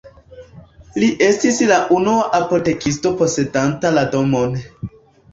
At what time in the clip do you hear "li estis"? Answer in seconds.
1.01-1.59